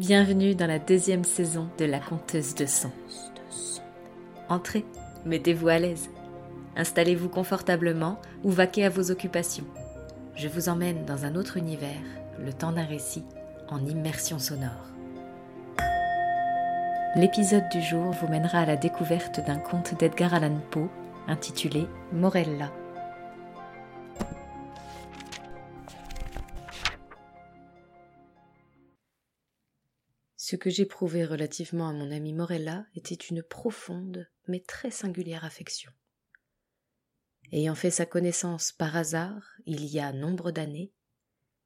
Bienvenue 0.00 0.54
dans 0.54 0.66
la 0.66 0.78
deuxième 0.78 1.24
saison 1.24 1.68
de 1.76 1.84
La 1.84 1.98
Conteuse 1.98 2.54
de 2.54 2.64
Sang. 2.64 2.90
Entrez, 4.48 4.86
mettez-vous 5.26 5.68
à 5.68 5.78
l'aise. 5.78 6.08
Installez-vous 6.74 7.28
confortablement 7.28 8.18
ou 8.42 8.50
vaquez 8.50 8.86
à 8.86 8.88
vos 8.88 9.10
occupations. 9.10 9.66
Je 10.36 10.48
vous 10.48 10.70
emmène 10.70 11.04
dans 11.04 11.26
un 11.26 11.34
autre 11.34 11.58
univers, 11.58 12.00
le 12.38 12.50
temps 12.50 12.72
d'un 12.72 12.86
récit, 12.86 13.26
en 13.68 13.84
immersion 13.84 14.38
sonore. 14.38 14.88
L'épisode 17.14 17.68
du 17.70 17.82
jour 17.82 18.12
vous 18.22 18.28
mènera 18.28 18.60
à 18.60 18.66
la 18.66 18.76
découverte 18.76 19.44
d'un 19.46 19.58
conte 19.58 19.98
d'Edgar 19.98 20.32
Allan 20.32 20.60
Poe 20.70 20.88
intitulé 21.28 21.86
Morella. 22.10 22.72
Ce 30.50 30.56
que 30.56 30.68
j'éprouvais 30.68 31.24
relativement 31.24 31.88
à 31.88 31.92
mon 31.92 32.10
ami 32.10 32.32
Morella 32.32 32.84
était 32.96 33.14
une 33.14 33.40
profonde 33.40 34.28
mais 34.48 34.58
très 34.58 34.90
singulière 34.90 35.44
affection. 35.44 35.92
Ayant 37.52 37.76
fait 37.76 37.92
sa 37.92 38.04
connaissance 38.04 38.72
par 38.72 38.96
hasard 38.96 39.44
il 39.64 39.84
y 39.84 40.00
a 40.00 40.12
nombre 40.12 40.50
d'années, 40.50 40.92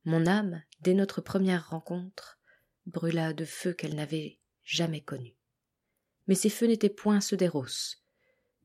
mon 0.05 0.27
âme, 0.27 0.63
dès 0.81 0.93
notre 0.93 1.23
première 1.23 1.71
rencontre, 1.71 2.39
brûla 2.85 3.33
de 3.33 3.47
feux 3.47 3.73
qu'elle 3.73 3.95
n'avait 3.95 4.39
jamais 4.65 5.01
connus. 5.01 5.39
Mais 6.27 6.35
ces 6.35 6.51
feux 6.51 6.67
n'étaient 6.67 6.91
point 6.91 7.23
ceux 7.23 7.39
des 7.39 7.51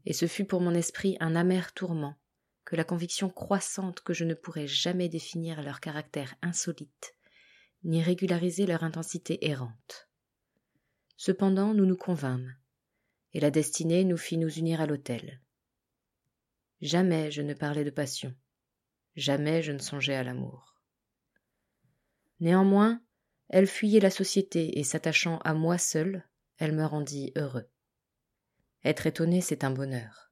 et 0.06 0.12
ce 0.12 0.28
fut 0.28 0.44
pour 0.44 0.60
mon 0.60 0.74
esprit 0.74 1.16
un 1.22 1.34
amer 1.34 1.72
tourment 1.72 2.20
que 2.66 2.76
la 2.76 2.84
conviction 2.84 3.30
croissante 3.30 4.02
que 4.02 4.14
je 4.14 4.26
ne 4.26 4.34
pourrais 4.34 4.68
jamais 4.68 5.08
définir 5.08 5.64
leur 5.64 5.80
caractère 5.80 6.36
insolite, 6.42 7.16
ni 7.86 8.04
régulariser 8.04 8.66
leur 8.66 8.84
intensité 8.84 9.48
errante. 9.48 10.09
Cependant, 11.22 11.74
nous 11.74 11.86
nous 11.86 11.98
convînmes, 11.98 12.56
et 13.34 13.42
la 13.42 13.52
destinée 13.52 14.06
nous 14.06 14.16
fit 14.16 14.38
nous 14.38 14.58
unir 14.58 14.80
à 14.80 14.86
l'autel. 14.86 15.42
Jamais 16.80 17.30
je 17.30 17.42
ne 17.42 17.54
parlais 17.54 17.84
de 17.84 17.90
passion, 17.90 18.34
jamais 19.18 19.62
je 19.62 19.74
ne 19.74 19.80
songeais 19.80 20.16
à 20.16 20.24
l'amour. 20.24 20.82
Néanmoins, 22.40 23.04
elle 23.50 23.68
fuyait 23.68 24.00
la 24.00 24.12
société 24.12 24.80
et 24.80 24.86
s'attachant 24.86 25.40
à 25.40 25.54
moi 25.54 25.78
seul, 25.78 26.26
elle 26.58 26.74
me 26.74 26.86
rendit 26.86 27.34
heureux. 27.36 27.70
Être 28.86 29.06
étonné, 29.06 29.42
c'est 29.42 29.66
un 29.66 29.72
bonheur. 29.72 30.32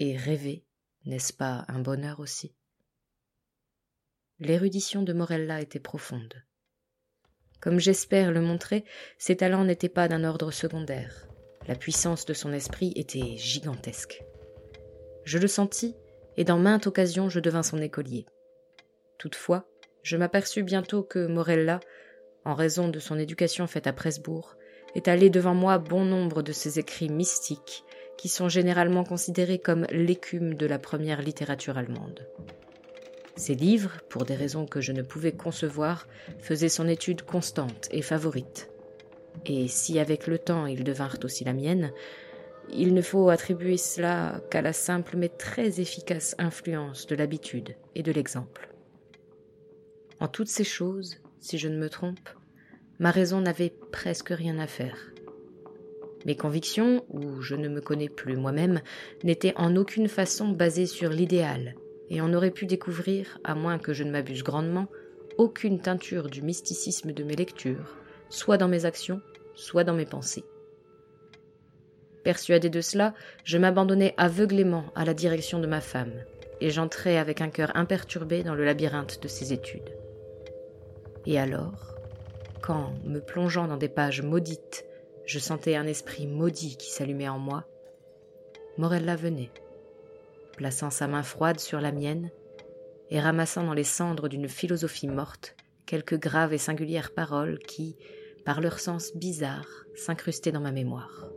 Et 0.00 0.16
rêver, 0.16 0.66
n'est-ce 1.04 1.32
pas 1.32 1.64
un 1.68 1.78
bonheur 1.78 2.18
aussi? 2.18 2.52
L'érudition 4.40 5.04
de 5.04 5.12
Morella 5.12 5.60
était 5.60 5.78
profonde. 5.78 6.45
Comme 7.60 7.80
j'espère 7.80 8.32
le 8.32 8.40
montrer, 8.40 8.84
ses 9.18 9.36
talents 9.36 9.64
n'étaient 9.64 9.88
pas 9.88 10.08
d'un 10.08 10.24
ordre 10.24 10.50
secondaire. 10.50 11.26
La 11.66 11.74
puissance 11.74 12.26
de 12.26 12.34
son 12.34 12.52
esprit 12.52 12.92
était 12.96 13.36
gigantesque. 13.36 14.22
Je 15.24 15.38
le 15.38 15.48
sentis, 15.48 15.96
et 16.36 16.44
dans 16.44 16.58
maintes 16.58 16.86
occasions 16.86 17.28
je 17.28 17.40
devins 17.40 17.62
son 17.62 17.80
écolier. 17.80 18.26
Toutefois, 19.18 19.66
je 20.02 20.16
m'aperçus 20.16 20.62
bientôt 20.62 21.02
que 21.02 21.26
Morella, 21.26 21.80
en 22.44 22.54
raison 22.54 22.88
de 22.88 23.00
son 23.00 23.18
éducation 23.18 23.66
faite 23.66 23.88
à 23.88 23.92
Presbourg, 23.92 24.56
étalait 24.94 25.30
devant 25.30 25.54
moi 25.54 25.78
bon 25.78 26.04
nombre 26.04 26.42
de 26.42 26.52
ses 26.52 26.78
écrits 26.78 27.08
mystiques, 27.08 27.84
qui 28.16 28.28
sont 28.28 28.48
généralement 28.48 29.04
considérés 29.04 29.58
comme 29.58 29.86
l'écume 29.90 30.54
de 30.54 30.66
la 30.66 30.78
première 30.78 31.22
littérature 31.22 31.76
allemande. 31.76 32.26
Ses 33.36 33.54
livres, 33.54 34.00
pour 34.08 34.24
des 34.24 34.34
raisons 34.34 34.64
que 34.64 34.80
je 34.80 34.92
ne 34.92 35.02
pouvais 35.02 35.32
concevoir, 35.32 36.08
faisaient 36.38 36.70
son 36.70 36.88
étude 36.88 37.20
constante 37.20 37.86
et 37.90 38.00
favorite. 38.00 38.70
Et 39.44 39.68
si 39.68 39.98
avec 39.98 40.26
le 40.26 40.38
temps 40.38 40.64
ils 40.64 40.84
devinrent 40.84 41.18
aussi 41.22 41.44
la 41.44 41.52
mienne, 41.52 41.92
il 42.70 42.94
ne 42.94 43.02
faut 43.02 43.28
attribuer 43.28 43.76
cela 43.76 44.40
qu'à 44.50 44.62
la 44.62 44.72
simple 44.72 45.16
mais 45.16 45.28
très 45.28 45.80
efficace 45.80 46.34
influence 46.38 47.06
de 47.06 47.14
l'habitude 47.14 47.76
et 47.94 48.02
de 48.02 48.10
l'exemple. 48.10 48.70
En 50.18 50.28
toutes 50.28 50.48
ces 50.48 50.64
choses, 50.64 51.18
si 51.38 51.58
je 51.58 51.68
ne 51.68 51.76
me 51.78 51.90
trompe, 51.90 52.30
ma 52.98 53.10
raison 53.10 53.42
n'avait 53.42 53.74
presque 53.92 54.30
rien 54.30 54.58
à 54.58 54.66
faire. 54.66 55.12
Mes 56.24 56.36
convictions, 56.36 57.04
ou 57.10 57.42
je 57.42 57.54
ne 57.54 57.68
me 57.68 57.82
connais 57.82 58.08
plus 58.08 58.36
moi-même, 58.36 58.80
n'étaient 59.22 59.54
en 59.56 59.76
aucune 59.76 60.08
façon 60.08 60.48
basées 60.48 60.86
sur 60.86 61.10
l'idéal 61.10 61.74
et 62.10 62.20
on 62.20 62.32
aurait 62.32 62.50
pu 62.50 62.66
découvrir, 62.66 63.38
à 63.44 63.54
moins 63.54 63.78
que 63.78 63.92
je 63.92 64.04
ne 64.04 64.10
m'abuse 64.10 64.42
grandement, 64.42 64.86
aucune 65.38 65.80
teinture 65.80 66.28
du 66.28 66.42
mysticisme 66.42 67.12
de 67.12 67.24
mes 67.24 67.36
lectures, 67.36 67.96
soit 68.28 68.56
dans 68.56 68.68
mes 68.68 68.84
actions, 68.84 69.20
soit 69.54 69.84
dans 69.84 69.94
mes 69.94 70.06
pensées. 70.06 70.44
Persuadé 72.24 72.70
de 72.70 72.80
cela, 72.80 73.14
je 73.44 73.58
m'abandonnai 73.58 74.14
aveuglément 74.16 74.84
à 74.94 75.04
la 75.04 75.14
direction 75.14 75.60
de 75.60 75.66
ma 75.66 75.80
femme, 75.80 76.12
et 76.60 76.70
j'entrai 76.70 77.18
avec 77.18 77.40
un 77.40 77.50
cœur 77.50 77.70
imperturbé 77.74 78.42
dans 78.42 78.54
le 78.54 78.64
labyrinthe 78.64 79.22
de 79.22 79.28
ses 79.28 79.52
études. 79.52 79.94
Et 81.26 81.38
alors, 81.38 81.94
quand, 82.62 82.94
me 83.04 83.20
plongeant 83.20 83.68
dans 83.68 83.76
des 83.76 83.88
pages 83.88 84.22
maudites, 84.22 84.84
je 85.24 85.38
sentais 85.38 85.76
un 85.76 85.86
esprit 85.86 86.26
maudit 86.26 86.76
qui 86.76 86.90
s'allumait 86.90 87.28
en 87.28 87.38
moi, 87.38 87.64
Morella 88.78 89.16
venait 89.16 89.50
plaçant 90.56 90.90
sa 90.90 91.06
main 91.06 91.22
froide 91.22 91.60
sur 91.60 91.80
la 91.80 91.92
mienne 91.92 92.30
et 93.10 93.20
ramassant 93.20 93.64
dans 93.64 93.74
les 93.74 93.84
cendres 93.84 94.28
d'une 94.28 94.48
philosophie 94.48 95.08
morte 95.08 95.56
quelques 95.86 96.18
graves 96.18 96.52
et 96.52 96.58
singulières 96.58 97.12
paroles 97.12 97.58
qui, 97.60 97.96
par 98.44 98.60
leur 98.60 98.80
sens 98.80 99.16
bizarre, 99.16 99.68
s'incrustaient 99.94 100.52
dans 100.52 100.60
ma 100.60 100.72
mémoire. 100.72 101.30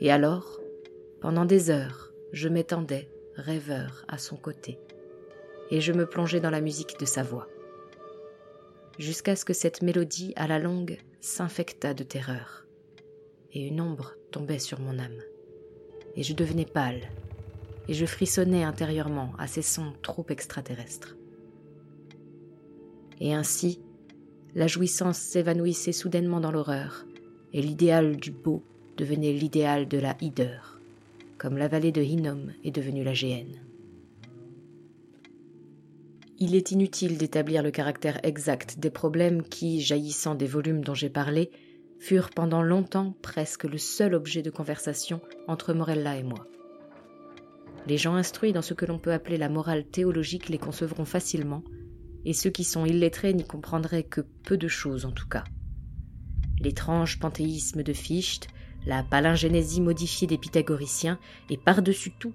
Et 0.00 0.10
alors, 0.10 0.60
pendant 1.20 1.44
des 1.44 1.70
heures, 1.70 2.12
je 2.32 2.48
m'étendais, 2.48 3.10
rêveur, 3.36 4.04
à 4.08 4.18
son 4.18 4.36
côté, 4.36 4.78
et 5.70 5.80
je 5.80 5.92
me 5.92 6.06
plongeais 6.06 6.40
dans 6.40 6.50
la 6.50 6.60
musique 6.60 6.98
de 6.98 7.04
sa 7.04 7.22
voix, 7.22 7.48
jusqu'à 8.98 9.36
ce 9.36 9.44
que 9.44 9.52
cette 9.52 9.82
mélodie 9.82 10.32
à 10.36 10.46
la 10.46 10.58
longue 10.58 10.98
s'infectât 11.20 11.94
de 11.94 12.04
terreur, 12.04 12.66
et 13.52 13.66
une 13.66 13.80
ombre 13.80 14.14
tombait 14.30 14.58
sur 14.58 14.80
mon 14.80 14.98
âme, 14.98 15.22
et 16.16 16.22
je 16.22 16.34
devenais 16.34 16.66
pâle, 16.66 17.08
et 17.88 17.94
je 17.94 18.06
frissonnais 18.06 18.64
intérieurement 18.64 19.32
à 19.38 19.46
ces 19.46 19.62
sons 19.62 19.92
trop 20.02 20.26
extraterrestres. 20.28 21.16
Et 23.20 23.34
ainsi, 23.34 23.80
la 24.54 24.66
jouissance 24.66 25.18
s'évanouissait 25.18 25.92
soudainement 25.92 26.40
dans 26.40 26.52
l'horreur, 26.52 27.06
et 27.52 27.62
l'idéal 27.62 28.16
du 28.16 28.30
beau 28.30 28.62
devenait 28.96 29.32
l'idéal 29.32 29.88
de 29.88 29.98
la 29.98 30.16
hideur, 30.20 30.80
comme 31.38 31.56
la 31.56 31.68
vallée 31.68 31.92
de 31.92 32.02
Hinnom 32.02 32.52
est 32.62 32.70
devenue 32.70 33.04
la 33.04 33.14
géhenne. 33.14 33.60
Il 36.38 36.54
est 36.56 36.72
inutile 36.72 37.16
d'établir 37.16 37.62
le 37.62 37.70
caractère 37.70 38.18
exact 38.24 38.78
des 38.78 38.90
problèmes 38.90 39.42
qui, 39.42 39.80
jaillissant 39.80 40.34
des 40.34 40.46
volumes 40.46 40.82
dont 40.82 40.94
j'ai 40.94 41.08
parlé, 41.08 41.50
furent 41.98 42.30
pendant 42.30 42.62
longtemps 42.62 43.14
presque 43.22 43.64
le 43.64 43.78
seul 43.78 44.14
objet 44.14 44.42
de 44.42 44.50
conversation 44.50 45.20
entre 45.46 45.72
Morella 45.72 46.16
et 46.16 46.24
moi. 46.24 46.46
Les 47.86 47.98
gens 47.98 48.14
instruits 48.14 48.52
dans 48.52 48.62
ce 48.62 48.74
que 48.74 48.86
l'on 48.86 48.98
peut 48.98 49.12
appeler 49.12 49.36
la 49.36 49.48
morale 49.48 49.84
théologique 49.84 50.48
les 50.48 50.58
concevront 50.58 51.04
facilement, 51.04 51.62
et 52.24 52.32
ceux 52.32 52.50
qui 52.50 52.64
sont 52.64 52.86
illettrés 52.86 53.34
n'y 53.34 53.44
comprendraient 53.44 54.04
que 54.04 54.22
peu 54.22 54.56
de 54.56 54.68
choses 54.68 55.04
en 55.04 55.12
tout 55.12 55.28
cas. 55.28 55.44
L'étrange 56.60 57.18
panthéisme 57.18 57.82
de 57.82 57.92
Fichte, 57.92 58.48
la 58.86 59.02
palingénésie 59.02 59.80
modifiée 59.80 60.26
des 60.26 60.38
pythagoriciens, 60.38 61.18
et 61.50 61.58
par-dessus 61.58 62.12
tout, 62.18 62.32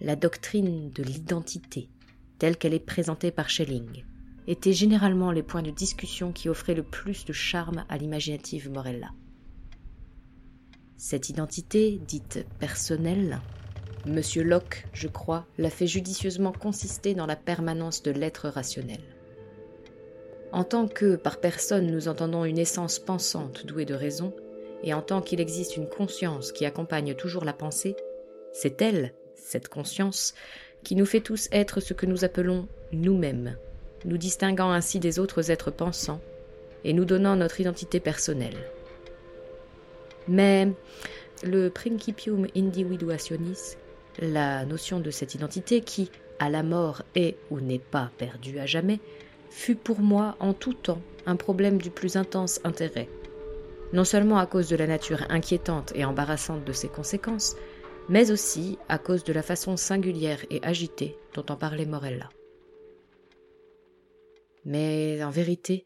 la 0.00 0.16
doctrine 0.16 0.90
de 0.90 1.02
l'identité, 1.02 1.90
telle 2.38 2.56
qu'elle 2.56 2.74
est 2.74 2.78
présentée 2.78 3.30
par 3.30 3.50
Schelling, 3.50 4.04
étaient 4.46 4.72
généralement 4.72 5.32
les 5.32 5.42
points 5.42 5.62
de 5.62 5.70
discussion 5.70 6.32
qui 6.32 6.48
offraient 6.48 6.74
le 6.74 6.82
plus 6.82 7.24
de 7.24 7.32
charme 7.32 7.84
à 7.88 7.98
l'imaginative 7.98 8.70
Morella. 8.70 9.10
Cette 10.96 11.28
identité, 11.28 12.00
dite 12.06 12.46
personnelle, 12.58 13.40
Monsieur 14.06 14.42
Locke, 14.42 14.86
je 14.92 15.08
crois, 15.08 15.46
l'a 15.58 15.70
fait 15.70 15.86
judicieusement 15.86 16.52
consister 16.52 17.14
dans 17.14 17.26
la 17.26 17.36
permanence 17.36 18.02
de 18.02 18.12
l'être 18.12 18.48
rationnel. 18.48 19.00
En 20.52 20.64
tant 20.64 20.86
que, 20.86 21.16
par 21.16 21.40
personne, 21.40 21.90
nous 21.90 22.08
entendons 22.08 22.44
une 22.44 22.58
essence 22.58 22.98
pensante 22.98 23.66
douée 23.66 23.84
de 23.84 23.94
raison, 23.94 24.32
et 24.82 24.94
en 24.94 25.02
tant 25.02 25.20
qu'il 25.20 25.40
existe 25.40 25.76
une 25.76 25.88
conscience 25.88 26.52
qui 26.52 26.66
accompagne 26.66 27.14
toujours 27.14 27.44
la 27.44 27.52
pensée, 27.52 27.96
c'est 28.52 28.80
elle, 28.80 29.12
cette 29.34 29.68
conscience, 29.68 30.34
qui 30.84 30.94
nous 30.94 31.06
fait 31.06 31.20
tous 31.20 31.48
être 31.50 31.80
ce 31.80 31.94
que 31.94 32.06
nous 32.06 32.24
appelons 32.24 32.68
nous-mêmes, 32.92 33.56
nous 34.04 34.18
distinguant 34.18 34.70
ainsi 34.70 35.00
des 35.00 35.18
autres 35.18 35.50
êtres 35.50 35.72
pensants, 35.72 36.20
et 36.84 36.92
nous 36.92 37.04
donnant 37.04 37.34
notre 37.34 37.60
identité 37.60 37.98
personnelle. 37.98 38.56
Mais 40.28 40.68
le 41.42 41.68
principium 41.68 42.46
individuationis 42.56 43.76
la 44.18 44.64
notion 44.64 45.00
de 45.00 45.10
cette 45.10 45.34
identité 45.34 45.80
qui, 45.80 46.10
à 46.38 46.48
la 46.48 46.62
mort, 46.62 47.02
est 47.14 47.36
ou 47.50 47.60
n'est 47.60 47.78
pas 47.78 48.10
perdue 48.18 48.58
à 48.58 48.66
jamais, 48.66 49.00
fut 49.50 49.76
pour 49.76 50.00
moi 50.00 50.36
en 50.40 50.52
tout 50.52 50.74
temps 50.74 51.02
un 51.26 51.36
problème 51.36 51.78
du 51.78 51.90
plus 51.90 52.16
intense 52.16 52.60
intérêt, 52.64 53.08
non 53.92 54.04
seulement 54.04 54.38
à 54.38 54.46
cause 54.46 54.68
de 54.68 54.76
la 54.76 54.86
nature 54.86 55.24
inquiétante 55.28 55.92
et 55.94 56.04
embarrassante 56.04 56.64
de 56.64 56.72
ses 56.72 56.88
conséquences, 56.88 57.56
mais 58.08 58.30
aussi 58.30 58.78
à 58.88 58.98
cause 58.98 59.24
de 59.24 59.32
la 59.32 59.42
façon 59.42 59.76
singulière 59.76 60.44
et 60.50 60.60
agitée 60.62 61.16
dont 61.34 61.44
en 61.48 61.56
parlait 61.56 61.86
Morella. 61.86 62.28
Mais 64.64 65.22
en 65.22 65.30
vérité, 65.30 65.84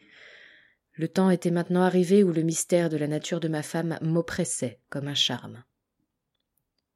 le 1.00 1.08
temps 1.08 1.30
était 1.30 1.50
maintenant 1.50 1.80
arrivé 1.80 2.22
où 2.22 2.30
le 2.30 2.42
mystère 2.42 2.90
de 2.90 2.98
la 2.98 3.08
nature 3.08 3.40
de 3.40 3.48
ma 3.48 3.62
femme 3.62 3.98
m'oppressait 4.02 4.82
comme 4.90 5.08
un 5.08 5.14
charme. 5.14 5.64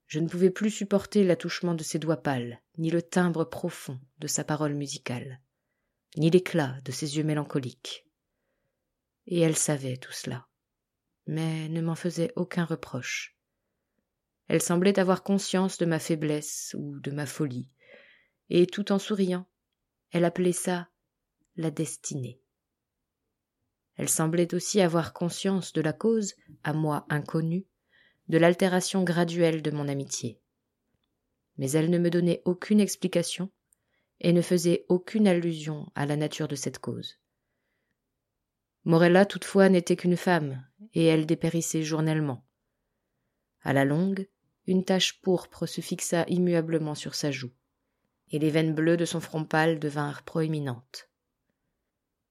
Je 0.09 0.19
ne 0.19 0.29
pouvais 0.29 0.51
plus 0.51 0.71
supporter 0.71 1.25
l'attouchement 1.25 1.73
de 1.73 1.83
ses 1.83 1.99
doigts 1.99 2.23
pâles, 2.23 2.61
ni 2.77 2.91
le 2.91 3.01
timbre 3.01 3.45
profond 3.45 3.99
de 4.19 4.27
sa 4.27 4.45
parole 4.45 4.75
musicale, 4.75 5.41
ni 6.19 6.29
l'éclat 6.29 6.83
de 6.85 6.93
ses 6.93 7.17
yeux 7.17 7.25
mélancoliques. 7.25 8.07
Et 9.27 9.41
elle 9.41 9.57
savait 9.57 9.97
tout 9.97 10.13
cela, 10.13 10.49
mais 11.27 11.71
ne 11.71 11.81
m'en 11.81 11.95
faisait 11.95 12.31
aucun 12.37 12.67
reproche. 12.67 13.39
Elle 14.49 14.61
semblait 14.61 14.99
avoir 14.99 15.23
conscience 15.23 15.79
de 15.79 15.87
ma 15.87 15.99
faiblesse 15.99 16.77
ou 16.79 17.01
de 17.01 17.11
ma 17.11 17.25
folie, 17.25 17.71
et 18.51 18.67
tout 18.67 18.93
en 18.93 18.99
souriant, 18.99 19.47
elle 20.11 20.27
appelait 20.27 20.53
ça 20.53 20.91
la 21.57 21.71
destinée. 21.71 22.44
Elle 23.97 24.09
semblait 24.09 24.55
aussi 24.55 24.81
avoir 24.81 25.13
conscience 25.13 25.73
de 25.73 25.81
la 25.81 25.93
cause, 25.93 26.35
à 26.65 26.73
moi 26.73 27.07
inconnue, 27.09 27.67
de 28.29 28.39
l'altération 28.39 29.05
graduelle 29.05 29.63
de 29.63 29.71
mon 29.71 29.89
amitié. 29.89 30.41
Mais 31.59 31.71
elle 31.73 31.91
ne 31.91 31.99
me 31.99 32.11
donnait 32.11 32.43
aucune 32.45 32.81
explication 32.81 33.51
et 34.21 34.33
ne 34.33 34.43
faisait 34.43 34.85
aucune 34.89 35.29
allusion 35.29 35.91
à 35.95 36.07
la 36.07 36.17
nature 36.17 36.49
de 36.49 36.57
cette 36.57 36.79
cause. 36.79 37.19
Morella 38.85 39.25
toutefois 39.25 39.69
n'était 39.69 39.97
qu'une 39.97 40.17
femme, 40.17 40.67
et 40.93 41.05
elle 41.05 41.27
dépérissait 41.27 41.83
journellement. 41.83 42.45
À 43.63 43.73
la 43.73 43.85
longue, 43.85 44.29
une 44.67 44.85
tache 44.85 45.21
pourpre 45.21 45.67
se 45.67 45.81
fixa 45.81 46.25
immuablement 46.29 46.95
sur 46.95 47.15
sa 47.15 47.31
joue, 47.31 47.53
et 48.31 48.39
les 48.39 48.51
veines 48.51 48.75
bleues 48.75 48.97
de 48.97 49.05
son 49.05 49.21
front 49.21 49.45
pâle 49.45 49.79
devinrent 49.79 50.23
proéminentes. 50.23 51.09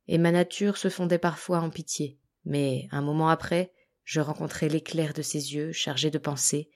Et 0.08 0.18
ma 0.18 0.32
nature 0.32 0.78
se 0.78 0.90
fondait 0.90 1.20
parfois 1.20 1.60
en 1.60 1.70
pitié, 1.70 2.20
mais 2.46 2.88
un 2.92 3.02
moment 3.02 3.30
après, 3.30 3.72
je 4.04 4.20
rencontrai 4.20 4.70
l'éclair 4.70 5.14
de 5.14 5.22
ses 5.22 5.54
yeux 5.54 5.72
chargés 5.72 6.12
de 6.12 6.18
pensées, 6.18 6.70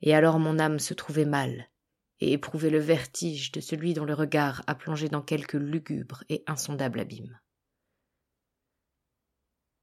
et 0.00 0.14
alors 0.14 0.38
mon 0.38 0.58
âme 0.58 0.78
se 0.78 0.94
trouvait 0.94 1.26
mal, 1.26 1.68
et 2.20 2.32
éprouvait 2.32 2.70
le 2.70 2.78
vertige 2.78 3.52
de 3.52 3.60
celui 3.60 3.94
dont 3.94 4.04
le 4.04 4.14
regard 4.14 4.62
a 4.66 4.74
plongé 4.74 5.08
dans 5.08 5.22
quelque 5.22 5.56
lugubre 5.56 6.24
et 6.28 6.42
insondable 6.46 7.00
abîme. 7.00 7.38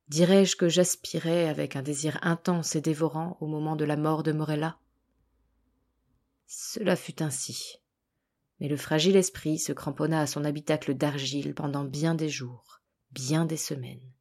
Dirais-je 0.07 0.55
que 0.55 0.69
j'aspirais 0.69 1.47
avec 1.47 1.75
un 1.75 1.83
désir 1.83 2.17
intense 2.23 2.75
et 2.75 2.81
dévorant 2.81 3.37
au 3.41 3.47
moment 3.47 3.75
de 3.75 3.85
la 3.85 3.95
mort 3.95 4.23
de 4.23 4.31
Morella? 4.31 4.79
Cela 6.47 6.95
fut 6.95 7.21
ainsi. 7.21 7.75
Mais 8.59 8.67
le 8.67 8.75
fragile 8.75 9.15
esprit 9.15 9.59
se 9.59 9.71
cramponna 9.71 10.21
à 10.21 10.27
son 10.27 10.45
habitacle 10.45 10.95
d'argile 10.95 11.53
pendant 11.53 11.85
bien 11.85 12.15
des 12.15 12.27
jours, 12.27 12.78
bien 13.11 13.45
des 13.45 13.57
semaines, 13.57 14.13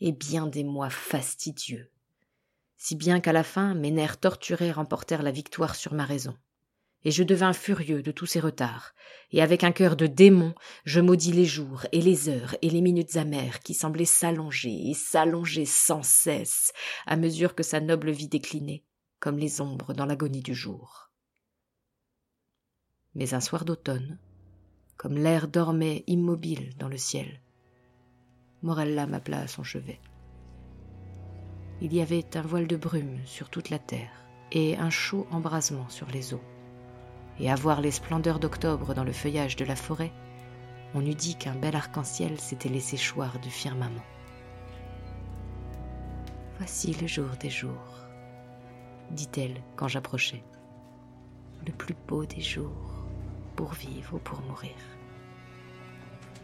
et 0.00 0.12
bien 0.12 0.46
des 0.46 0.64
mois 0.64 0.90
fastidieux, 0.90 1.90
si 2.76 2.96
bien 2.96 3.20
qu'à 3.20 3.32
la 3.32 3.44
fin 3.44 3.74
mes 3.74 3.92
nerfs 3.92 4.18
torturés 4.18 4.72
remportèrent 4.72 5.22
la 5.22 5.30
victoire 5.30 5.76
sur 5.76 5.94
ma 5.94 6.04
raison. 6.04 6.36
Et 7.04 7.10
je 7.10 7.24
devins 7.24 7.52
furieux 7.52 8.02
de 8.02 8.12
tous 8.12 8.26
ces 8.26 8.40
retards, 8.40 8.94
et 9.32 9.42
avec 9.42 9.64
un 9.64 9.72
cœur 9.72 9.96
de 9.96 10.06
démon, 10.06 10.54
je 10.84 11.00
maudis 11.00 11.32
les 11.32 11.44
jours 11.44 11.86
et 11.90 12.00
les 12.00 12.28
heures 12.28 12.56
et 12.62 12.70
les 12.70 12.80
minutes 12.80 13.16
amères 13.16 13.60
qui 13.60 13.74
semblaient 13.74 14.04
s'allonger 14.04 14.90
et 14.90 14.94
s'allonger 14.94 15.64
sans 15.64 16.02
cesse 16.02 16.72
à 17.06 17.16
mesure 17.16 17.54
que 17.54 17.62
sa 17.62 17.80
noble 17.80 18.10
vie 18.10 18.28
déclinait, 18.28 18.84
comme 19.18 19.38
les 19.38 19.60
ombres 19.60 19.94
dans 19.94 20.06
l'agonie 20.06 20.42
du 20.42 20.54
jour. 20.54 21.10
Mais 23.14 23.34
un 23.34 23.40
soir 23.40 23.64
d'automne, 23.64 24.18
comme 24.96 25.18
l'air 25.18 25.48
dormait 25.48 26.04
immobile 26.06 26.72
dans 26.78 26.88
le 26.88 26.98
ciel, 26.98 27.40
Morella 28.62 29.06
m'appela 29.06 29.40
à 29.40 29.46
son 29.46 29.62
chevet 29.62 30.00
il 31.84 31.92
y 31.92 32.00
avait 32.00 32.36
un 32.36 32.42
voile 32.42 32.68
de 32.68 32.76
brume 32.76 33.18
sur 33.24 33.50
toute 33.50 33.68
la 33.68 33.80
terre 33.80 34.12
et 34.52 34.76
un 34.76 34.88
chaud 34.88 35.26
embrasement 35.32 35.88
sur 35.88 36.06
les 36.12 36.32
eaux. 36.32 36.44
Et 37.40 37.50
à 37.50 37.56
voir 37.56 37.80
les 37.80 37.90
splendeurs 37.90 38.38
d'octobre 38.38 38.94
dans 38.94 39.02
le 39.02 39.10
feuillage 39.10 39.56
de 39.56 39.64
la 39.64 39.74
forêt, 39.74 40.12
on 40.94 41.04
eût 41.04 41.16
dit 41.16 41.34
qu'un 41.34 41.56
bel 41.56 41.74
arc-en-ciel 41.74 42.38
s'était 42.38 42.68
laissé 42.68 42.96
choir 42.96 43.40
du 43.40 43.50
firmament. 43.50 44.04
Voici 46.58 46.94
le 47.00 47.08
jour 47.08 47.30
des 47.40 47.50
jours, 47.50 48.06
dit-elle 49.10 49.60
quand 49.74 49.88
j'approchais. 49.88 50.44
Le 51.66 51.72
plus 51.72 51.96
beau 52.06 52.26
des 52.26 52.42
jours, 52.42 53.08
pour 53.56 53.72
vivre 53.72 54.14
ou 54.14 54.18
pour 54.18 54.40
mourir. 54.42 54.76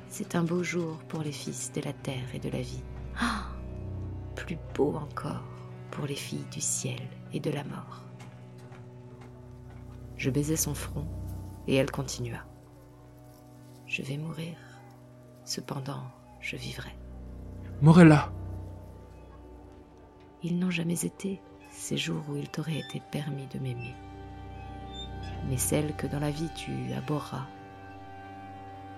C'est 0.08 0.34
un 0.34 0.42
beau 0.42 0.62
jour 0.62 0.96
pour 1.08 1.20
les 1.20 1.32
fils 1.32 1.70
de 1.72 1.82
la 1.82 1.92
terre 1.92 2.34
et 2.34 2.38
de 2.38 2.48
la 2.48 2.60
vie. 2.60 2.82
Ah 3.20 3.48
plus 4.34 4.58
beau 4.74 4.94
encore 4.94 5.42
pour 5.90 6.06
les 6.06 6.14
filles 6.14 6.46
du 6.50 6.60
ciel 6.60 7.00
et 7.32 7.40
de 7.40 7.50
la 7.50 7.64
mort. 7.64 8.02
Je 10.16 10.30
baisai 10.30 10.56
son 10.56 10.74
front 10.74 11.06
et 11.66 11.74
elle 11.74 11.90
continua. 11.90 12.46
Je 13.86 14.02
vais 14.02 14.16
mourir, 14.16 14.56
cependant 15.44 16.02
je 16.40 16.56
vivrai. 16.56 16.96
Morella 17.82 18.32
Ils 20.42 20.58
n'ont 20.58 20.70
jamais 20.70 21.04
été 21.04 21.42
ces 21.70 21.98
jours 21.98 22.22
où 22.30 22.36
il 22.36 22.48
t'aurait 22.48 22.78
été 22.78 23.02
permis 23.10 23.46
de 23.48 23.58
m'aimer, 23.58 23.94
mais 25.48 25.58
celles 25.58 25.94
que 25.96 26.06
dans 26.06 26.20
la 26.20 26.30
vie 26.30 26.50
tu 26.56 26.72
abhorras, 26.94 27.46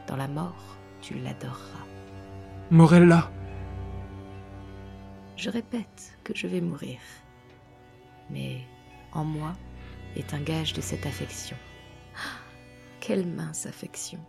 dans 0.07 0.17
la 0.17 0.29
mort 0.29 0.79
tu 1.01 1.15
l'adoreras. 1.15 1.87
Morella 2.71 3.31
je 5.41 5.49
répète 5.49 6.19
que 6.23 6.37
je 6.37 6.47
vais 6.47 6.61
mourir. 6.61 6.99
Mais 8.29 8.61
en 9.13 9.25
moi 9.25 9.55
est 10.15 10.35
un 10.35 10.41
gage 10.43 10.75
de 10.75 10.83
cette 10.83 11.07
affection. 11.07 11.57
Ah, 12.15 12.43
quelle 13.01 13.27
mince 13.27 13.65
affection 13.65 14.21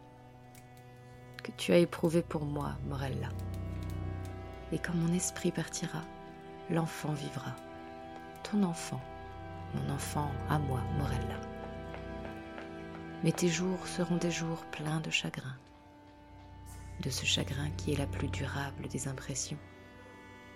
que 1.44 1.52
tu 1.58 1.74
as 1.74 1.80
éprouvée 1.80 2.22
pour 2.22 2.46
moi, 2.46 2.78
Morella. 2.88 3.28
Et 4.72 4.80
quand 4.80 4.94
mon 4.94 5.13
esprit 5.13 5.51
partira, 5.51 6.01
l'enfant 6.70 7.12
vivra. 7.12 7.58
Ton 8.50 8.63
enfant, 8.63 9.01
mon 9.75 9.94
enfant 9.94 10.32
à 10.50 10.60
moi, 10.60 10.80
Morella. 10.98 11.42
Mais 13.25 13.34
tes 13.34 13.50
jours 13.50 13.86
seront 13.86 14.16
des 14.16 14.32
jours 14.32 14.63
pleins 14.72 15.01
de 15.01 15.10
chagrin, 15.10 15.58
de 17.01 17.10
ce 17.10 17.25
chagrin 17.25 17.70
qui 17.77 17.91
est 17.91 17.98
la 17.98 18.08
plus 18.08 18.29
durable 18.29 18.88
des 18.88 19.08
impressions 19.08 19.58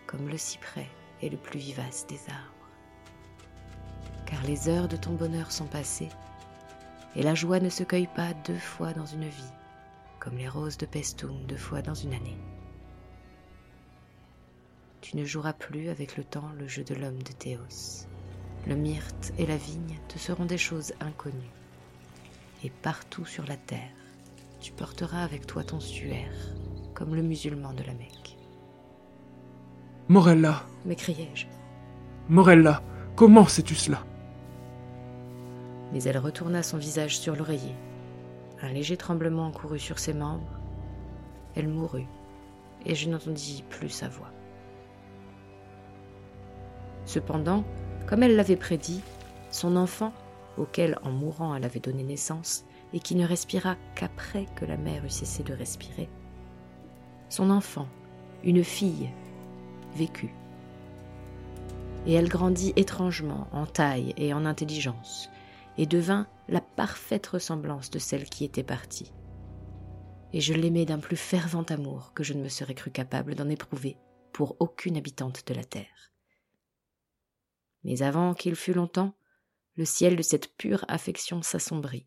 comme 0.08 0.28
le 0.28 0.38
cyprès 0.38 0.88
est 1.22 1.30
le 1.30 1.38
plus 1.38 1.60
vivace 1.60 2.06
des 2.08 2.20
arbres. 2.30 2.70
Car 4.26 4.42
les 4.44 4.70
heures 4.70 4.88
de 4.88 4.98
ton 4.98 5.14
bonheur 5.14 5.52
sont 5.52 5.66
passées, 5.66 6.10
et 7.16 7.24
la 7.24 7.36
joie 7.36 7.60
ne 7.60 7.70
se 7.70 7.84
cueille 7.84 8.10
pas 8.16 8.34
deux 8.46 8.58
fois 8.58 8.94
dans 8.94 9.06
une 9.06 9.28
vie, 9.28 9.54
comme 10.20 10.38
les 10.38 10.50
roses 10.50 10.78
de 10.78 10.86
Pestoum 10.86 11.46
deux 11.46 11.58
fois 11.58 11.82
dans 11.82 11.94
une 11.94 12.14
année. 12.14 12.38
Tu 15.02 15.18
ne 15.18 15.26
joueras 15.26 15.54
plus 15.54 15.90
avec 15.90 16.18
le 16.18 16.24
temps 16.24 16.50
le 16.58 16.68
jeu 16.68 16.84
de 16.84 16.96
l'homme 16.96 17.22
de 17.22 17.32
Théos. 17.32 18.08
Le 18.68 18.76
myrte 18.76 19.34
et 19.38 19.46
la 19.46 19.56
vigne 19.56 20.00
te 20.08 20.18
seront 20.18 20.46
des 20.46 20.58
choses 20.58 20.94
inconnues. 21.00 21.52
Et 22.64 22.72
partout 22.72 23.26
sur 23.26 23.46
la 23.46 23.58
terre, 23.58 23.92
tu 24.66 24.72
porteras 24.72 25.22
avec 25.22 25.46
toi 25.46 25.64
ton 25.64 25.80
suaire, 25.80 26.34
comme 26.96 27.14
le 27.14 27.22
musulman 27.22 27.72
de 27.74 27.84
la 27.84 27.94
Mecque. 27.94 28.36
Morella 30.08 30.64
m'écriai-je. 30.86 31.46
Morella, 32.30 32.82
comment 33.16 33.46
sais-tu 33.46 33.76
cela? 33.76 34.04
Mais 35.94 36.02
elle 36.02 36.18
retourna 36.18 36.64
son 36.64 36.80
visage 36.80 37.20
sur 37.20 37.36
l'oreiller. 37.36 37.76
Un 38.60 38.70
léger 38.70 38.98
tremblement 38.98 39.52
courut 39.52 39.78
sur 39.78 40.00
ses 40.00 40.16
membres. 40.16 40.60
Elle 41.54 41.68
mourut, 41.68 42.08
et 42.88 42.96
je 42.96 43.08
n'entendis 43.08 43.64
plus 43.70 43.90
sa 43.90 44.10
voix. 44.10 44.32
Cependant, 47.06 47.64
comme 48.08 48.24
elle 48.24 48.36
l'avait 48.36 48.56
prédit, 48.56 49.04
son 49.52 49.76
enfant, 49.76 50.12
auquel 50.58 50.98
en 51.04 51.12
mourant 51.12 51.54
elle 51.54 51.66
avait 51.66 51.80
donné 51.80 52.02
naissance, 52.02 52.66
et 52.96 53.00
qui 53.00 53.14
ne 53.16 53.28
respira 53.28 53.76
qu'après 53.94 54.48
que 54.56 54.66
la 54.66 54.78
mère 54.78 55.06
eut 55.06 55.10
cessé 55.10 55.44
de 55.44 55.54
respirer, 55.54 56.10
son 57.30 57.52
enfant, 57.52 57.88
une 58.44 58.64
fille 58.64 59.10
vécut. 59.96 60.34
Et 62.08 62.14
elle 62.14 62.30
grandit 62.30 62.72
étrangement 62.76 63.48
en 63.52 63.66
taille 63.66 64.14
et 64.16 64.34
en 64.34 64.46
intelligence, 64.46 65.30
et 65.78 65.86
devint 65.86 66.28
la 66.48 66.62
parfaite 66.62 67.28
ressemblance 67.28 67.90
de 67.90 68.00
celle 68.00 68.26
qui 68.26 68.46
était 68.46 68.64
partie. 68.64 69.12
et 70.34 70.42
je 70.42 70.54
l'aimais 70.54 70.86
d'un 70.86 71.00
plus 71.00 71.16
fervent 71.16 71.64
amour 71.64 72.14
que 72.14 72.24
je 72.24 72.34
ne 72.34 72.44
me 72.44 72.50
serais 72.50 72.76
cru 72.76 72.92
capable 72.92 73.36
d'en 73.36 73.48
éprouver 73.48 73.98
pour 74.34 74.58
aucune 74.60 74.98
habitante 74.98 75.48
de 75.48 75.54
la 75.54 75.64
terre. 75.64 76.12
Mais 77.86 78.02
avant 78.02 78.34
qu'il 78.34 78.56
fût 78.56 78.74
longtemps, 78.74 79.16
le 79.76 79.86
ciel 79.86 80.18
de 80.18 80.22
cette 80.22 80.58
pure 80.58 80.84
affection 80.90 81.42
s'assombrit, 81.42 82.06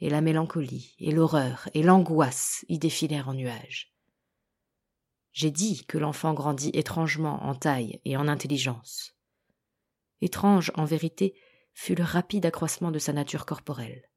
et 0.00 0.10
la 0.10 0.20
mélancolie, 0.20 0.94
et 0.98 1.10
l'horreur, 1.10 1.68
et 1.74 1.82
l'angoisse 1.82 2.64
y 2.68 2.78
défilèrent 2.78 3.28
en 3.28 3.34
nuages. 3.34 3.94
J'ai 5.32 5.50
dit 5.50 5.84
que 5.86 5.98
l'enfant 5.98 6.32
grandit 6.32 6.70
étrangement 6.74 7.44
en 7.44 7.54
taille 7.54 8.00
et 8.04 8.16
en 8.16 8.28
intelligence. 8.28 9.16
Étrange, 10.20 10.70
en 10.76 10.84
vérité, 10.84 11.34
fut 11.72 11.94
le 11.94 12.04
rapide 12.04 12.46
accroissement 12.46 12.90
de 12.90 12.98
sa 12.98 13.12
nature 13.12 13.46
corporelle. 13.46 14.08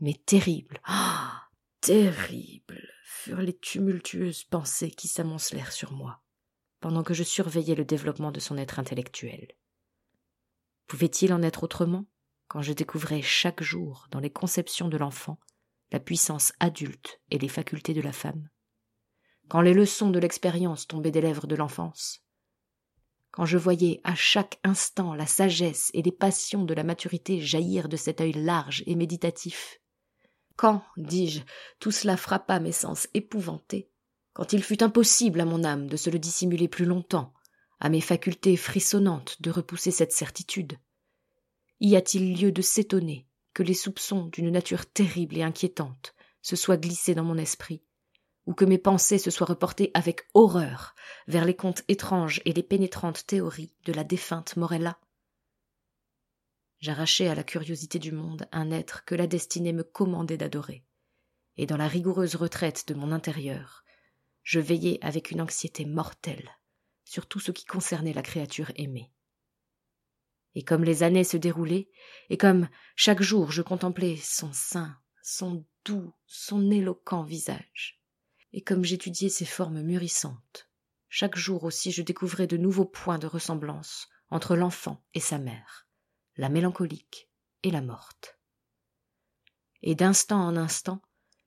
Mais 0.00 0.14
terrible, 0.14 0.80
ah, 0.84 1.44
terrible 1.80 2.82
furent 3.04 3.42
les 3.42 3.56
tumultueuses 3.56 4.44
pensées 4.44 4.90
qui 4.90 5.08
s'amoncelèrent 5.08 5.72
sur 5.72 5.92
moi, 5.92 6.22
pendant 6.80 7.02
que 7.02 7.14
je 7.14 7.22
surveillais 7.22 7.74
le 7.74 7.84
développement 7.84 8.32
de 8.32 8.40
son 8.40 8.58
être 8.58 8.78
intellectuel. 8.78 9.48
Pouvait-il 10.86 11.32
en 11.32 11.42
être 11.42 11.62
autrement? 11.64 12.06
Quand 12.48 12.62
je 12.62 12.72
découvrais 12.72 13.22
chaque 13.22 13.62
jour 13.62 14.06
dans 14.10 14.20
les 14.20 14.30
conceptions 14.30 14.88
de 14.88 14.96
l'enfant 14.96 15.38
la 15.92 16.00
puissance 16.00 16.52
adulte 16.58 17.20
et 17.30 17.38
les 17.38 17.48
facultés 17.48 17.94
de 17.94 18.00
la 18.00 18.12
femme. 18.12 18.48
Quand 19.48 19.60
les 19.60 19.74
leçons 19.74 20.10
de 20.10 20.18
l'expérience 20.18 20.86
tombaient 20.86 21.12
des 21.12 21.20
lèvres 21.20 21.46
de 21.46 21.54
l'enfance. 21.54 22.22
Quand 23.30 23.46
je 23.46 23.58
voyais 23.58 24.00
à 24.02 24.14
chaque 24.14 24.58
instant 24.64 25.14
la 25.14 25.26
sagesse 25.26 25.90
et 25.94 26.02
les 26.02 26.12
passions 26.12 26.64
de 26.64 26.74
la 26.74 26.82
maturité 26.82 27.40
jaillir 27.40 27.88
de 27.88 27.96
cet 27.96 28.20
œil 28.20 28.32
large 28.32 28.82
et 28.86 28.96
méditatif. 28.96 29.78
Quand, 30.56 30.82
dis-je, 30.96 31.42
tout 31.78 31.90
cela 31.90 32.16
frappa 32.16 32.58
mes 32.58 32.72
sens 32.72 33.08
épouvantés, 33.14 33.90
quand 34.32 34.52
il 34.52 34.62
fut 34.62 34.82
impossible 34.82 35.40
à 35.40 35.44
mon 35.44 35.64
âme 35.64 35.86
de 35.86 35.96
se 35.96 36.10
le 36.10 36.18
dissimuler 36.18 36.66
plus 36.66 36.86
longtemps, 36.86 37.32
à 37.78 37.90
mes 37.90 38.00
facultés 38.00 38.56
frissonnantes 38.56 39.40
de 39.42 39.50
repousser 39.50 39.90
cette 39.90 40.12
certitude 40.12 40.78
Y 41.80 41.96
a-t-il 41.96 42.40
lieu 42.40 42.52
de 42.52 42.62
s'étonner 42.62 43.26
que 43.52 43.62
les 43.62 43.74
soupçons 43.74 44.26
d'une 44.26 44.50
nature 44.50 44.86
terrible 44.86 45.36
et 45.36 45.42
inquiétante 45.42 46.14
se 46.40 46.56
soient 46.56 46.76
glissés 46.76 47.14
dans 47.14 47.24
mon 47.24 47.36
esprit, 47.36 47.82
ou 48.46 48.54
que 48.54 48.64
mes 48.64 48.78
pensées 48.78 49.18
se 49.18 49.30
soient 49.30 49.46
reportées 49.46 49.90
avec 49.92 50.22
horreur 50.32 50.94
vers 51.26 51.44
les 51.44 51.56
contes 51.56 51.82
étranges 51.88 52.40
et 52.44 52.52
les 52.52 52.62
pénétrantes 52.62 53.26
théories 53.26 53.74
de 53.84 53.92
la 53.92 54.04
défunte 54.04 54.56
Morella? 54.56 54.98
J'arrachai 56.78 57.28
à 57.28 57.34
la 57.34 57.44
curiosité 57.44 57.98
du 57.98 58.12
monde 58.12 58.46
un 58.52 58.70
être 58.70 59.04
que 59.04 59.14
la 59.14 59.26
destinée 59.26 59.72
me 59.72 59.84
commandait 59.84 60.36
d'adorer, 60.36 60.84
et 61.56 61.66
dans 61.66 61.76
la 61.76 61.88
rigoureuse 61.88 62.36
retraite 62.36 62.86
de 62.88 62.94
mon 62.94 63.12
intérieur, 63.12 63.84
je 64.42 64.60
veillai 64.60 64.98
avec 65.02 65.30
une 65.30 65.40
anxiété 65.40 65.84
mortelle 65.84 66.48
sur 67.04 67.26
tout 67.26 67.40
ce 67.40 67.52
qui 67.52 67.64
concernait 67.64 68.12
la 68.12 68.22
créature 68.22 68.70
aimée. 68.76 69.10
Et 70.56 70.64
comme 70.64 70.84
les 70.84 71.02
années 71.02 71.22
se 71.22 71.36
déroulaient, 71.36 71.90
et 72.30 72.38
comme 72.38 72.68
chaque 72.96 73.20
jour 73.20 73.52
je 73.52 73.60
contemplais 73.60 74.16
son 74.16 74.52
sein, 74.54 74.96
son 75.22 75.66
doux, 75.84 76.14
son 76.26 76.70
éloquent 76.70 77.24
visage, 77.24 78.00
et 78.54 78.62
comme 78.62 78.82
j'étudiais 78.82 79.28
ses 79.28 79.44
formes 79.44 79.82
mûrissantes, 79.82 80.70
chaque 81.10 81.36
jour 81.36 81.64
aussi 81.64 81.92
je 81.92 82.00
découvrais 82.00 82.46
de 82.46 82.56
nouveaux 82.56 82.86
points 82.86 83.18
de 83.18 83.26
ressemblance 83.26 84.08
entre 84.30 84.56
l'enfant 84.56 85.04
et 85.12 85.20
sa 85.20 85.38
mère, 85.38 85.86
la 86.38 86.48
mélancolique 86.48 87.28
et 87.62 87.70
la 87.70 87.82
morte. 87.82 88.38
Et 89.82 89.94
d'instant 89.94 90.40
en 90.40 90.56
instant, 90.56 91.02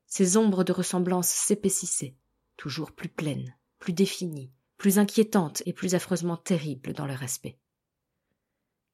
ces 0.05 0.37
ombres 0.37 0.63
de 0.63 0.71
ressemblance 0.71 1.29
s'épaississaient, 1.29 2.15
toujours 2.57 2.91
plus 2.91 3.09
pleines, 3.09 3.55
plus 3.79 3.93
définies, 3.93 4.53
plus 4.77 4.99
inquiétantes 4.99 5.63
et 5.65 5.73
plus 5.73 5.95
affreusement 5.95 6.37
terribles 6.37 6.93
dans 6.93 7.07
leur 7.07 7.23
aspect. 7.23 7.57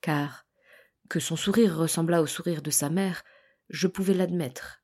Car, 0.06 0.46
que 1.10 1.20
son 1.20 1.36
sourire 1.36 1.76
ressemblât 1.76 2.22
au 2.22 2.28
sourire 2.28 2.62
de 2.62 2.70
sa 2.70 2.92
mère, 2.92 3.24
je 3.70 3.88
pouvais 3.88 4.14
l'admettre. 4.14 4.84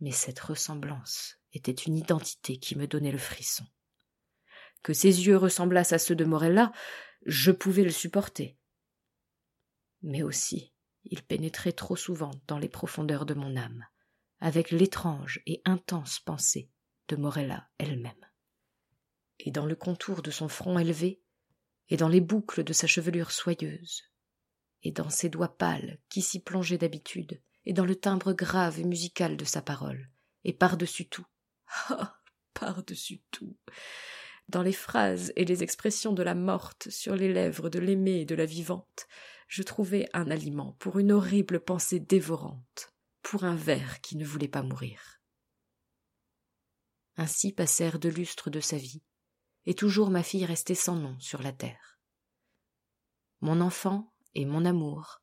Mais 0.00 0.10
cette 0.10 0.40
ressemblance 0.40 1.36
était 1.52 1.70
une 1.72 1.98
identité 1.98 2.56
qui 2.56 2.78
me 2.78 2.86
donnait 2.86 3.12
le 3.12 3.18
frisson. 3.18 3.66
Que 4.82 4.94
ses 4.94 5.26
yeux 5.26 5.36
ressemblassent 5.36 5.92
à 5.92 5.98
ceux 5.98 6.14
de 6.14 6.24
Morella, 6.24 6.72
je 7.26 7.50
pouvais 7.50 7.84
le 7.84 7.90
supporter. 7.90 8.56
Mais 10.00 10.22
aussi, 10.22 10.72
il 11.04 11.22
pénétrait 11.22 11.72
trop 11.72 11.94
souvent 11.94 12.30
dans 12.46 12.58
les 12.58 12.70
profondeurs 12.70 13.26
de 13.26 13.34
mon 13.34 13.54
âme, 13.54 13.84
avec 14.40 14.70
l'étrange 14.70 15.42
et 15.44 15.60
intense 15.66 16.20
pensée 16.20 16.70
de 17.08 17.16
Morella 17.16 17.68
elle-même 17.76 18.26
et 19.40 19.50
dans 19.50 19.66
le 19.66 19.76
contour 19.76 20.22
de 20.22 20.30
son 20.30 20.48
front 20.48 20.78
élevé, 20.78 21.20
et 21.88 21.96
dans 21.96 22.08
les 22.08 22.20
boucles 22.20 22.64
de 22.64 22.72
sa 22.72 22.86
chevelure 22.86 23.30
soyeuse, 23.30 24.02
et 24.82 24.92
dans 24.92 25.10
ses 25.10 25.28
doigts 25.28 25.56
pâles 25.56 25.98
qui 26.08 26.22
s'y 26.22 26.40
plongeaient 26.40 26.78
d'habitude, 26.78 27.40
et 27.64 27.72
dans 27.72 27.84
le 27.84 27.96
timbre 27.96 28.32
grave 28.32 28.78
et 28.78 28.84
musical 28.84 29.36
de 29.36 29.44
sa 29.44 29.62
parole, 29.62 30.10
et 30.44 30.52
par-dessus 30.52 31.08
tout, 31.08 31.26
ah, 31.88 32.20
par-dessus 32.54 33.22
tout, 33.30 33.56
dans 34.48 34.62
les 34.62 34.72
phrases 34.72 35.32
et 35.36 35.44
les 35.44 35.62
expressions 35.62 36.12
de 36.12 36.22
la 36.22 36.34
morte 36.34 36.88
sur 36.90 37.16
les 37.16 37.32
lèvres 37.32 37.68
de 37.68 37.80
l'aimée 37.80 38.20
et 38.20 38.24
de 38.24 38.34
la 38.34 38.46
vivante, 38.46 39.06
je 39.48 39.62
trouvais 39.62 40.08
un 40.12 40.30
aliment 40.30 40.76
pour 40.78 40.98
une 40.98 41.12
horrible 41.12 41.60
pensée 41.60 42.00
dévorante, 42.00 42.92
pour 43.22 43.44
un 43.44 43.56
ver 43.56 44.00
qui 44.00 44.16
ne 44.16 44.24
voulait 44.24 44.48
pas 44.48 44.62
mourir. 44.62 45.20
Ainsi 47.16 47.52
passèrent 47.52 47.98
deux 47.98 48.10
lustres 48.10 48.50
de 48.50 48.60
sa 48.60 48.76
vie, 48.76 49.02
et 49.66 49.74
toujours 49.74 50.10
ma 50.10 50.22
fille 50.22 50.44
restait 50.44 50.74
sans 50.74 50.96
nom 50.96 51.18
sur 51.20 51.42
la 51.42 51.52
terre. 51.52 51.98
Mon 53.40 53.60
enfant 53.60 54.14
et 54.34 54.44
mon 54.44 54.64
amour 54.64 55.20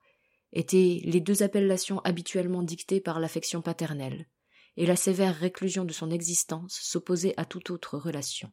étaient 0.51 1.01
les 1.03 1.21
deux 1.21 1.41
appellations 1.41 1.99
habituellement 2.01 2.61
dictées 2.61 3.01
par 3.01 3.19
l'affection 3.19 3.61
paternelle, 3.61 4.27
et 4.75 4.85
la 4.85 4.95
sévère 4.95 5.35
réclusion 5.35 5.85
de 5.85 5.93
son 5.93 6.11
existence 6.11 6.79
s'opposait 6.81 7.33
à 7.37 7.45
toute 7.45 7.69
autre 7.69 7.97
relation. 7.97 8.51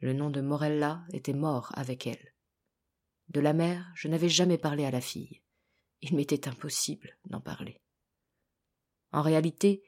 Le 0.00 0.12
nom 0.12 0.30
de 0.30 0.40
Morella 0.40 1.04
était 1.12 1.32
mort 1.32 1.72
avec 1.74 2.06
elle. 2.06 2.34
De 3.28 3.40
la 3.40 3.52
mère, 3.52 3.90
je 3.94 4.08
n'avais 4.08 4.28
jamais 4.28 4.58
parlé 4.58 4.84
à 4.84 4.90
la 4.90 5.00
fille. 5.00 5.42
Il 6.00 6.14
m'était 6.14 6.48
impossible 6.48 7.18
d'en 7.26 7.40
parler. 7.40 7.82
En 9.10 9.22
réalité, 9.22 9.82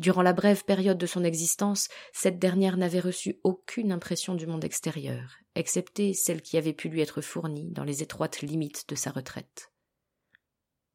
Durant 0.00 0.22
la 0.22 0.32
brève 0.32 0.64
période 0.64 0.96
de 0.96 1.04
son 1.04 1.24
existence, 1.24 1.88
cette 2.14 2.38
dernière 2.38 2.78
n'avait 2.78 3.00
reçu 3.00 3.38
aucune 3.44 3.92
impression 3.92 4.34
du 4.34 4.46
monde 4.46 4.64
extérieur, 4.64 5.36
excepté 5.54 6.14
celle 6.14 6.40
qui 6.40 6.56
avait 6.56 6.72
pu 6.72 6.88
lui 6.88 7.02
être 7.02 7.20
fournie 7.20 7.70
dans 7.70 7.84
les 7.84 8.02
étroites 8.02 8.40
limites 8.40 8.88
de 8.88 8.94
sa 8.94 9.10
retraite. 9.10 9.70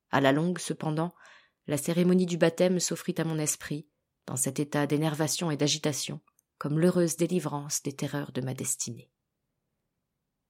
À 0.09 0.21
la 0.21 0.31
longue, 0.31 0.57
cependant, 0.57 1.13
la 1.67 1.77
cérémonie 1.77 2.25
du 2.25 2.37
baptême 2.37 2.79
s'offrit 2.79 3.13
à 3.19 3.25
mon 3.25 3.37
esprit, 3.37 3.87
dans 4.25 4.37
cet 4.37 4.59
état 4.59 4.87
d'énervation 4.87 5.51
et 5.51 5.57
d'agitation, 5.57 6.19
comme 6.57 6.79
l'heureuse 6.79 7.15
délivrance 7.15 7.83
des 7.83 7.93
terreurs 7.93 8.31
de 8.31 8.41
ma 8.41 8.55
destinée. 8.55 9.11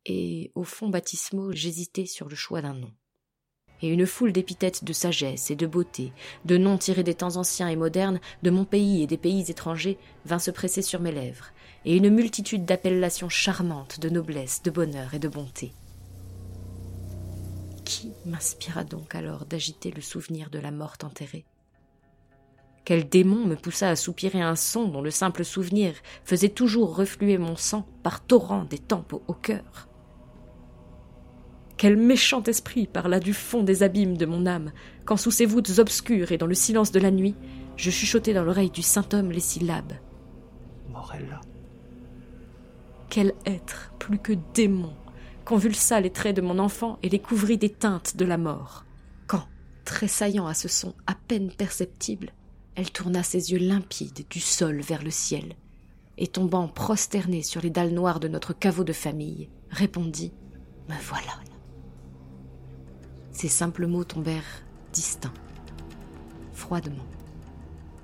Et, 0.05 0.53
au 0.55 0.63
fond 0.63 0.88
baptismaux, 0.88 1.51
j'hésitais 1.51 2.05
sur 2.05 2.29
le 2.29 2.35
choix 2.35 2.62
d'un 2.62 2.75
nom 2.75 2.95
et 3.82 3.89
une 3.89 4.05
foule 4.05 4.32
d'épithètes 4.32 4.84
de 4.84 4.94
sagesse 4.94 5.51
et 5.51 5.55
de 5.55 5.67
beauté, 5.67 6.13
de 6.46 6.58
noms 6.58 6.77
tirés 6.77 7.03
des 7.03 7.13
temps 7.13 7.38
anciens 7.38 7.67
et 7.67 7.75
modernes, 7.75 8.20
de 8.44 8.50
mon 8.50 8.65
pays 8.65 9.03
et 9.03 9.08
des 9.08 9.17
pays 9.17 9.50
étrangers, 9.50 9.98
vint 10.25 10.39
se 10.39 10.51
presser 10.51 10.82
sur 10.82 11.00
mes 11.00 11.12
lèvres, 11.12 11.51
et 11.86 11.96
une 11.96 12.10
multitude 12.10 12.65
d'appellations 12.65 13.29
charmantes 13.29 14.00
de 14.00 14.10
noblesse, 14.10 14.63
de 14.63 14.72
bonheur 14.72 15.13
et 15.13 15.20
de 15.20 15.27
bonté. 15.27 15.74
Qui 17.84 18.12
m'inspira 18.25 18.84
donc 18.84 19.13
alors 19.13 19.46
d'agiter 19.46 19.91
le 19.91 20.01
souvenir 20.01 20.50
de 20.50 20.60
la 20.60 20.72
morte 20.72 21.03
enterrée? 21.03 21.46
Quel 22.84 23.10
démon 23.10 23.46
me 23.46 23.55
poussa 23.55 23.89
à 23.89 23.96
soupirer 23.96 24.41
un 24.41 24.55
son 24.55 24.88
dont 24.88 25.01
le 25.01 25.10
simple 25.10 25.44
souvenir 25.44 25.96
faisait 26.24 26.50
toujours 26.50 26.96
refluer 26.96 27.39
mon 27.39 27.55
sang 27.55 27.88
par 28.03 28.24
torrents 28.24 28.63
des 28.63 28.77
tempes 28.77 29.22
au 29.27 29.34
cœur? 29.34 29.88
Quel 31.77 31.98
méchant 31.98 32.44
esprit 32.44 32.88
parla 32.88 33.20
du 33.20 33.34
fond 33.34 33.63
des 33.63 33.84
abîmes 33.84 34.17
de 34.17 34.25
mon 34.25 34.46
âme, 34.46 34.72
quand 35.03 35.17
sous 35.17 35.32
ces 35.32 35.46
voûtes 35.46 35.79
obscures 35.79 36.32
et 36.32 36.38
dans 36.38 36.48
le 36.48 36.53
silence 36.53 36.91
de 36.91 37.00
la 37.00 37.12
nuit, 37.12 37.36
je 37.75 37.91
chuchotai 37.91 38.34
dans 38.34 38.46
l'oreille 38.46 38.70
du 38.70 38.82
saint 38.82 39.08
homme 39.13 39.32
les 39.32 39.41
syllabes. 39.41 39.94
Morella. 40.89 41.41
Quel 43.10 43.34
être, 43.46 43.94
plus 44.00 44.20
que 44.20 44.34
démon, 44.53 44.94
convulsa 45.44 46.00
les 46.00 46.12
traits 46.12 46.36
de 46.36 46.41
mon 46.41 46.60
enfant 46.60 46.98
et 47.03 47.10
les 47.10 47.20
couvrit 47.20 47.58
des 47.58 47.70
teintes 47.70 48.15
de 48.15 48.25
la 48.25 48.38
mort. 48.38 48.86
Quand, 49.27 49.44
tressaillant 49.84 50.48
à 50.48 50.53
ce 50.53 50.70
son 50.70 50.94
à 51.08 51.15
peine 51.27 51.51
perceptible, 51.51 52.32
elle 52.75 52.91
tourna 52.91 53.22
ses 53.22 53.51
yeux 53.51 53.60
limpides 53.60 54.25
du 54.29 54.39
sol 54.39 54.79
vers 54.82 55.03
le 55.03 55.12
ciel, 55.12 55.55
et 56.17 56.27
tombant 56.27 56.70
prosternée 56.70 57.44
sur 57.44 57.62
les 57.62 57.70
dalles 57.70 57.94
noires 57.94 58.22
de 58.22 58.29
notre 58.29 58.53
caveau 58.53 58.86
de 58.86 58.94
famille, 58.94 59.50
répondit 59.70 60.34
Me 60.89 60.96
voilà, 61.03 61.34
ces 63.35 63.49
simples 63.49 63.85
mots 63.85 64.05
tombèrent 64.05 64.63
distincts, 64.93 65.33
froidement, 66.53 67.03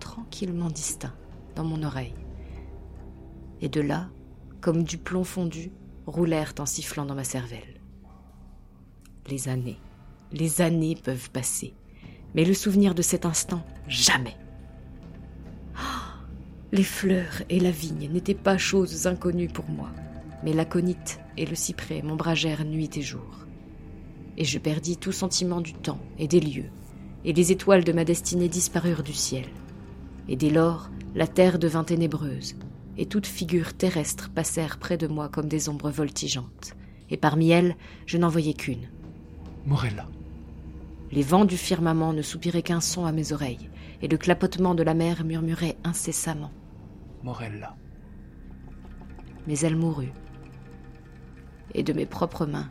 tranquillement 0.01 0.69
distincts, 0.69 1.15
dans 1.55 1.63
mon 1.63 1.83
oreille. 1.83 2.13
Et 3.61 3.69
de 3.69 3.79
là, 3.79 4.09
comme 4.59 4.83
du 4.83 4.97
plomb 4.97 5.23
fondu, 5.23 5.71
roulèrent 6.05 6.53
en 6.59 6.65
sifflant 6.65 7.05
dans 7.05 7.15
ma 7.15 7.23
cervelle. 7.23 7.79
Les 9.29 9.47
années, 9.47 9.79
les 10.33 10.59
années 10.59 10.97
peuvent 11.01 11.31
passer, 11.31 11.75
mais 12.35 12.43
le 12.43 12.53
souvenir 12.53 12.93
de 12.93 13.01
cet 13.01 13.25
instant, 13.25 13.63
jamais. 13.88 14.35
Ah, 15.77 16.17
les 16.73 16.83
fleurs 16.83 17.41
et 17.47 17.61
la 17.61 17.71
vigne 17.71 18.11
n'étaient 18.11 18.35
pas 18.35 18.57
choses 18.57 19.07
inconnues 19.07 19.47
pour 19.47 19.69
moi, 19.69 19.91
mais 20.43 20.51
l'aconite 20.51 21.21
et 21.38 21.45
le 21.45 21.55
cyprès 21.55 22.01
m'ombragèrent 22.01 22.65
nuit 22.65 22.97
et 22.97 23.01
jour. 23.01 23.47
Et 24.38 24.45
je 24.45 24.59
perdis 24.59 24.97
tout 24.97 25.11
sentiment 25.11 25.61
du 25.61 25.73
temps 25.73 26.00
et 26.17 26.27
des 26.27 26.39
lieux, 26.39 26.69
et 27.25 27.33
les 27.33 27.51
étoiles 27.51 27.83
de 27.83 27.91
ma 27.91 28.05
destinée 28.05 28.50
disparurent 28.50 29.03
du 29.03 29.13
ciel. 29.13 29.45
Et 30.27 30.35
dès 30.35 30.50
lors, 30.50 30.89
la 31.15 31.27
terre 31.27 31.59
devint 31.59 31.83
ténébreuse, 31.83 32.55
et 32.97 33.05
toutes 33.05 33.27
figures 33.27 33.73
terrestres 33.73 34.29
passèrent 34.29 34.77
près 34.77 34.97
de 34.97 35.07
moi 35.07 35.29
comme 35.29 35.47
des 35.47 35.69
ombres 35.69 35.91
voltigeantes, 35.91 36.75
et 37.09 37.17
parmi 37.17 37.50
elles, 37.50 37.75
je 38.05 38.17
n'en 38.17 38.29
voyais 38.29 38.53
qu'une. 38.53 38.89
Morella. 39.65 40.07
Les 41.11 41.23
vents 41.23 41.45
du 41.45 41.57
firmament 41.57 42.13
ne 42.13 42.21
soupiraient 42.21 42.61
qu'un 42.61 42.79
son 42.79 43.05
à 43.05 43.11
mes 43.11 43.33
oreilles, 43.33 43.69
et 44.01 44.07
le 44.07 44.17
clapotement 44.17 44.75
de 44.75 44.83
la 44.83 44.93
mer 44.93 45.23
murmurait 45.25 45.77
incessamment. 45.83 46.51
Morella. 47.23 47.75
Mais 49.47 49.59
elle 49.59 49.75
mourut, 49.75 50.13
et 51.73 51.83
de 51.83 51.93
mes 51.93 52.05
propres 52.05 52.45
mains, 52.45 52.69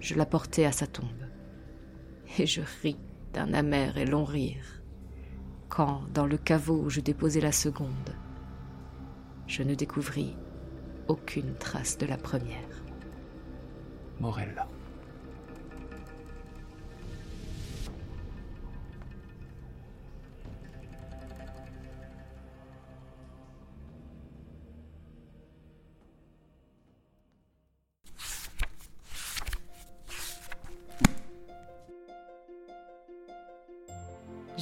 je 0.00 0.14
la 0.14 0.26
portai 0.26 0.66
à 0.66 0.72
sa 0.72 0.86
tombe. 0.86 1.26
Et 2.38 2.46
je 2.46 2.62
ris 2.82 2.98
d'un 3.32 3.52
amer 3.54 3.96
et 3.98 4.06
long 4.06 4.24
rire, 4.24 4.82
quand, 5.68 6.02
dans 6.12 6.26
le 6.26 6.36
caveau 6.36 6.82
où 6.82 6.90
je 6.90 7.00
déposai 7.00 7.40
la 7.40 7.52
seconde, 7.52 8.14
je 9.46 9.62
ne 9.62 9.74
découvris 9.74 10.36
aucune 11.08 11.54
trace 11.54 11.98
de 11.98 12.06
la 12.06 12.16
première. 12.16 12.82
Morella. 14.20 14.68